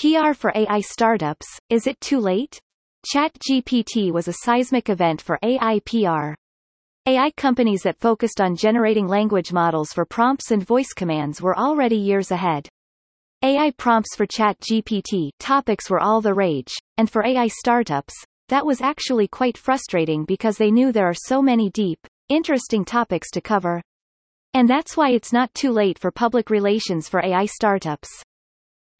PR 0.00 0.32
for 0.32 0.50
AI 0.54 0.80
startups, 0.80 1.46
is 1.68 1.86
it 1.86 2.00
too 2.00 2.20
late? 2.20 2.58
ChatGPT 3.14 4.10
was 4.10 4.28
a 4.28 4.34
seismic 4.44 4.88
event 4.88 5.20
for 5.20 5.38
AI 5.42 5.78
PR. 5.84 6.32
AI 7.04 7.30
companies 7.36 7.82
that 7.82 8.00
focused 8.00 8.40
on 8.40 8.56
generating 8.56 9.06
language 9.06 9.52
models 9.52 9.92
for 9.92 10.06
prompts 10.06 10.52
and 10.52 10.66
voice 10.66 10.94
commands 10.94 11.42
were 11.42 11.54
already 11.54 11.98
years 11.98 12.30
ahead. 12.30 12.66
AI 13.42 13.72
prompts 13.72 14.16
for 14.16 14.26
ChatGPT 14.26 15.32
topics 15.38 15.90
were 15.90 16.00
all 16.00 16.22
the 16.22 16.32
rage, 16.32 16.72
and 16.96 17.10
for 17.10 17.22
AI 17.26 17.48
startups, 17.48 18.14
that 18.48 18.64
was 18.64 18.80
actually 18.80 19.28
quite 19.28 19.58
frustrating 19.58 20.24
because 20.24 20.56
they 20.56 20.70
knew 20.70 20.92
there 20.92 21.10
are 21.10 21.26
so 21.28 21.42
many 21.42 21.68
deep, 21.68 21.98
interesting 22.30 22.86
topics 22.86 23.30
to 23.32 23.42
cover. 23.42 23.82
And 24.54 24.66
that's 24.66 24.96
why 24.96 25.10
it's 25.10 25.34
not 25.34 25.52
too 25.52 25.72
late 25.72 25.98
for 25.98 26.10
public 26.10 26.48
relations 26.48 27.06
for 27.06 27.22
AI 27.22 27.44
startups. 27.44 28.08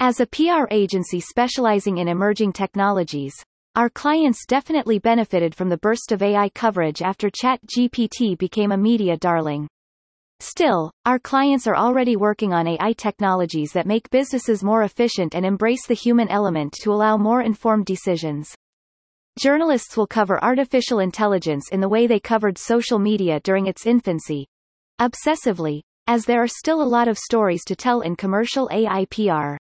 As 0.02 0.18
a 0.18 0.24
PR 0.24 0.64
agency 0.70 1.20
specializing 1.20 1.98
in 1.98 2.08
emerging 2.08 2.54
technologies, 2.54 3.34
our 3.76 3.90
clients 3.90 4.46
definitely 4.46 4.98
benefited 4.98 5.54
from 5.54 5.68
the 5.68 5.76
burst 5.76 6.10
of 6.10 6.22
AI 6.22 6.48
coverage 6.54 7.02
after 7.02 7.28
ChatGPT 7.28 8.38
became 8.38 8.72
a 8.72 8.78
media 8.78 9.18
darling. 9.18 9.68
Still, 10.38 10.90
our 11.04 11.18
clients 11.18 11.66
are 11.66 11.76
already 11.76 12.16
working 12.16 12.54
on 12.54 12.66
AI 12.66 12.94
technologies 12.94 13.72
that 13.72 13.86
make 13.86 14.08
businesses 14.08 14.64
more 14.64 14.84
efficient 14.84 15.34
and 15.34 15.44
embrace 15.44 15.86
the 15.86 15.92
human 15.92 16.28
element 16.28 16.72
to 16.80 16.92
allow 16.92 17.18
more 17.18 17.42
informed 17.42 17.84
decisions. 17.84 18.54
Journalists 19.38 19.98
will 19.98 20.06
cover 20.06 20.42
artificial 20.42 21.00
intelligence 21.00 21.68
in 21.72 21.80
the 21.82 21.90
way 21.90 22.06
they 22.06 22.20
covered 22.20 22.56
social 22.56 22.98
media 22.98 23.38
during 23.40 23.66
its 23.66 23.84
infancy. 23.84 24.46
Obsessively, 24.98 25.82
as 26.06 26.24
there 26.24 26.42
are 26.42 26.48
still 26.48 26.80
a 26.80 26.92
lot 26.96 27.06
of 27.06 27.18
stories 27.18 27.64
to 27.66 27.76
tell 27.76 28.00
in 28.00 28.16
commercial 28.16 28.66
AI 28.72 29.04
PR. 29.10 29.59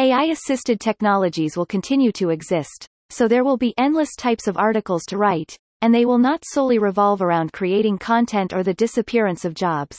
AI-assisted 0.00 0.80
technologies 0.80 1.58
will 1.58 1.66
continue 1.66 2.10
to 2.12 2.30
exist, 2.30 2.86
so 3.10 3.28
there 3.28 3.44
will 3.44 3.58
be 3.58 3.74
endless 3.76 4.16
types 4.16 4.48
of 4.48 4.56
articles 4.56 5.02
to 5.04 5.18
write, 5.18 5.54
and 5.82 5.94
they 5.94 6.06
will 6.06 6.16
not 6.16 6.42
solely 6.42 6.78
revolve 6.78 7.20
around 7.20 7.52
creating 7.52 7.98
content 7.98 8.54
or 8.54 8.62
the 8.62 8.72
disappearance 8.72 9.44
of 9.44 9.52
jobs. 9.52 9.98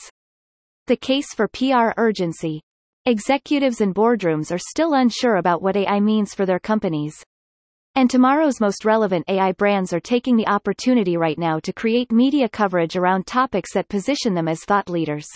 The 0.87 0.95
case 0.95 1.35
for 1.35 1.47
PR 1.47 1.91
urgency. 1.97 2.61
Executives 3.05 3.79
and 3.79 3.93
boardrooms 3.93 4.51
are 4.51 4.57
still 4.57 4.95
unsure 4.95 5.35
about 5.35 5.61
what 5.61 5.77
AI 5.77 5.99
means 5.99 6.33
for 6.33 6.47
their 6.47 6.59
companies. 6.59 7.23
And 7.93 8.09
tomorrow's 8.09 8.59
most 8.59 8.85
relevant 8.85 9.25
AI 9.27 9.51
brands 9.51 9.93
are 9.93 9.99
taking 9.99 10.35
the 10.35 10.47
opportunity 10.47 11.15
right 11.15 11.37
now 11.37 11.59
to 11.59 11.71
create 11.71 12.11
media 12.11 12.49
coverage 12.49 12.95
around 12.95 13.27
topics 13.27 13.75
that 13.75 13.87
position 13.87 14.33
them 14.33 14.47
as 14.47 14.63
thought 14.65 14.89
leaders. 14.89 15.27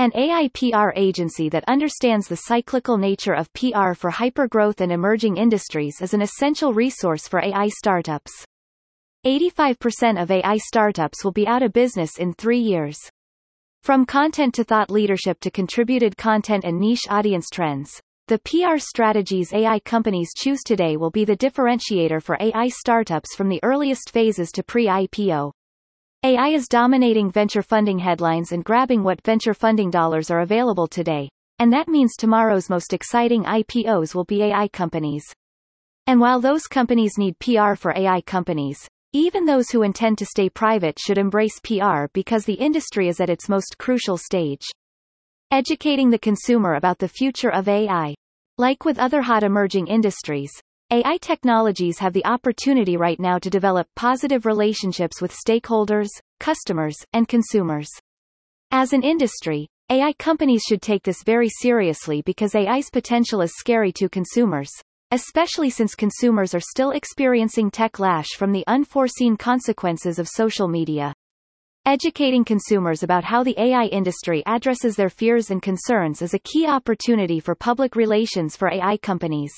An 0.00 0.12
AI 0.14 0.48
PR 0.54 0.90
agency 0.94 1.48
that 1.48 1.64
understands 1.66 2.28
the 2.28 2.36
cyclical 2.36 2.96
nature 2.98 3.32
of 3.34 3.52
PR 3.52 3.94
for 3.94 4.12
hypergrowth 4.12 4.80
and 4.80 4.92
emerging 4.92 5.36
industries 5.36 6.00
is 6.00 6.14
an 6.14 6.22
essential 6.22 6.72
resource 6.72 7.26
for 7.26 7.44
AI 7.44 7.66
startups. 7.66 8.44
85% 9.26 10.22
of 10.22 10.30
AI 10.30 10.56
startups 10.56 11.24
will 11.24 11.32
be 11.32 11.48
out 11.48 11.64
of 11.64 11.72
business 11.72 12.16
in 12.16 12.32
three 12.32 12.60
years. 12.60 12.96
From 13.82 14.06
content 14.06 14.54
to 14.54 14.62
thought 14.62 14.88
leadership 14.88 15.40
to 15.40 15.50
contributed 15.50 16.16
content 16.16 16.62
and 16.62 16.78
niche 16.78 17.08
audience 17.10 17.48
trends, 17.52 18.00
the 18.28 18.38
PR 18.38 18.78
strategies 18.78 19.52
AI 19.52 19.80
companies 19.80 20.30
choose 20.36 20.60
today 20.64 20.96
will 20.96 21.10
be 21.10 21.24
the 21.24 21.36
differentiator 21.36 22.22
for 22.22 22.38
AI 22.38 22.68
startups 22.68 23.34
from 23.34 23.48
the 23.48 23.58
earliest 23.64 24.10
phases 24.10 24.52
to 24.52 24.62
pre-IPO. 24.62 25.50
AI 26.24 26.48
is 26.48 26.66
dominating 26.66 27.30
venture 27.30 27.62
funding 27.62 27.96
headlines 27.96 28.50
and 28.50 28.64
grabbing 28.64 29.04
what 29.04 29.22
venture 29.22 29.54
funding 29.54 29.88
dollars 29.88 30.32
are 30.32 30.40
available 30.40 30.88
today. 30.88 31.28
And 31.60 31.72
that 31.72 31.86
means 31.86 32.16
tomorrow's 32.16 32.68
most 32.68 32.92
exciting 32.92 33.44
IPOs 33.44 34.16
will 34.16 34.24
be 34.24 34.42
AI 34.42 34.66
companies. 34.66 35.22
And 36.08 36.18
while 36.18 36.40
those 36.40 36.66
companies 36.66 37.18
need 37.18 37.38
PR 37.38 37.76
for 37.76 37.96
AI 37.96 38.20
companies, 38.22 38.80
even 39.12 39.44
those 39.44 39.70
who 39.70 39.82
intend 39.82 40.18
to 40.18 40.26
stay 40.26 40.50
private 40.50 40.98
should 40.98 41.18
embrace 41.18 41.60
PR 41.62 42.06
because 42.12 42.44
the 42.44 42.54
industry 42.54 43.06
is 43.06 43.20
at 43.20 43.30
its 43.30 43.48
most 43.48 43.78
crucial 43.78 44.18
stage. 44.18 44.66
Educating 45.52 46.10
the 46.10 46.18
consumer 46.18 46.74
about 46.74 46.98
the 46.98 47.06
future 47.06 47.52
of 47.52 47.68
AI. 47.68 48.12
Like 48.58 48.84
with 48.84 48.98
other 48.98 49.22
hot 49.22 49.44
emerging 49.44 49.86
industries, 49.86 50.50
AI 50.90 51.18
technologies 51.18 51.98
have 51.98 52.14
the 52.14 52.24
opportunity 52.24 52.96
right 52.96 53.20
now 53.20 53.38
to 53.38 53.50
develop 53.50 53.86
positive 53.94 54.46
relationships 54.46 55.20
with 55.20 55.36
stakeholders, 55.36 56.08
customers, 56.40 56.96
and 57.12 57.28
consumers. 57.28 57.90
As 58.70 58.94
an 58.94 59.02
industry, 59.02 59.68
AI 59.90 60.14
companies 60.14 60.62
should 60.66 60.80
take 60.80 61.02
this 61.02 61.22
very 61.22 61.50
seriously 61.50 62.22
because 62.22 62.54
AI's 62.54 62.88
potential 62.88 63.42
is 63.42 63.52
scary 63.58 63.92
to 63.92 64.08
consumers, 64.08 64.70
especially 65.10 65.68
since 65.68 65.94
consumers 65.94 66.54
are 66.54 66.60
still 66.60 66.92
experiencing 66.92 67.70
tech 67.70 67.98
lash 67.98 68.28
from 68.38 68.52
the 68.52 68.64
unforeseen 68.66 69.36
consequences 69.36 70.18
of 70.18 70.26
social 70.26 70.68
media. 70.68 71.12
Educating 71.84 72.46
consumers 72.46 73.02
about 73.02 73.24
how 73.24 73.44
the 73.44 73.60
AI 73.60 73.84
industry 73.92 74.42
addresses 74.46 74.96
their 74.96 75.10
fears 75.10 75.50
and 75.50 75.60
concerns 75.60 76.22
is 76.22 76.32
a 76.32 76.38
key 76.38 76.66
opportunity 76.66 77.40
for 77.40 77.54
public 77.54 77.94
relations 77.94 78.56
for 78.56 78.72
AI 78.72 78.96
companies. 78.96 79.52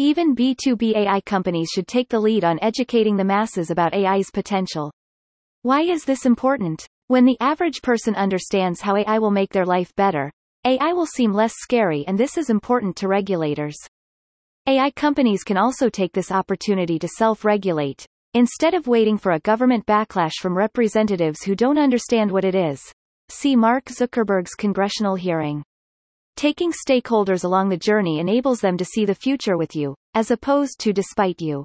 Even 0.00 0.36
B2B 0.36 0.94
AI 0.94 1.20
companies 1.22 1.70
should 1.74 1.88
take 1.88 2.08
the 2.08 2.20
lead 2.20 2.44
on 2.44 2.60
educating 2.62 3.16
the 3.16 3.24
masses 3.24 3.68
about 3.68 3.92
AI's 3.92 4.30
potential. 4.30 4.92
Why 5.62 5.80
is 5.80 6.04
this 6.04 6.24
important? 6.24 6.86
When 7.08 7.24
the 7.24 7.36
average 7.40 7.82
person 7.82 8.14
understands 8.14 8.80
how 8.80 8.94
AI 8.94 9.18
will 9.18 9.32
make 9.32 9.52
their 9.52 9.66
life 9.66 9.92
better, 9.96 10.30
AI 10.64 10.92
will 10.92 11.04
seem 11.04 11.32
less 11.32 11.52
scary 11.56 12.04
and 12.06 12.16
this 12.16 12.38
is 12.38 12.48
important 12.48 12.94
to 12.98 13.08
regulators. 13.08 13.76
AI 14.68 14.92
companies 14.92 15.42
can 15.42 15.56
also 15.56 15.88
take 15.88 16.12
this 16.12 16.30
opportunity 16.30 17.00
to 17.00 17.08
self-regulate, 17.08 18.06
instead 18.34 18.74
of 18.74 18.86
waiting 18.86 19.18
for 19.18 19.32
a 19.32 19.40
government 19.40 19.84
backlash 19.84 20.34
from 20.40 20.56
representatives 20.56 21.42
who 21.42 21.56
don't 21.56 21.76
understand 21.76 22.30
what 22.30 22.44
it 22.44 22.54
is. 22.54 22.80
See 23.30 23.56
Mark 23.56 23.86
Zuckerberg's 23.86 24.54
congressional 24.54 25.16
hearing. 25.16 25.64
Taking 26.38 26.70
stakeholders 26.70 27.42
along 27.42 27.68
the 27.68 27.76
journey 27.76 28.20
enables 28.20 28.60
them 28.60 28.76
to 28.76 28.84
see 28.84 29.04
the 29.04 29.12
future 29.12 29.56
with 29.56 29.74
you, 29.74 29.96
as 30.14 30.30
opposed 30.30 30.78
to 30.78 30.92
despite 30.92 31.40
you. 31.40 31.64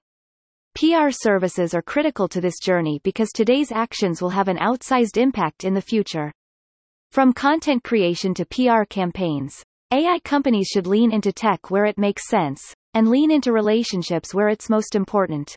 PR 0.73 1.11
services 1.11 1.75
are 1.75 1.83
critical 1.83 2.27
to 2.29 2.41
this 2.41 2.57
journey 2.57 2.99
because 3.03 3.29
today's 3.31 3.71
actions 3.71 4.19
will 4.19 4.31
have 4.31 4.47
an 4.47 4.57
outsized 4.57 5.15
impact 5.17 5.63
in 5.63 5.75
the 5.75 5.81
future. 5.81 6.31
From 7.11 7.33
content 7.33 7.83
creation 7.83 8.33
to 8.33 8.47
PR 8.47 8.85
campaigns, 8.89 9.61
AI 9.91 10.17
companies 10.23 10.69
should 10.73 10.87
lean 10.87 11.13
into 11.13 11.31
tech 11.31 11.69
where 11.69 11.85
it 11.85 11.99
makes 11.99 12.27
sense, 12.27 12.59
and 12.95 13.07
lean 13.07 13.29
into 13.29 13.53
relationships 13.53 14.33
where 14.33 14.49
it's 14.49 14.71
most 14.71 14.95
important. 14.95 15.55